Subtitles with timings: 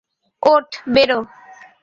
[0.43, 1.19] ওঠ, বেরো।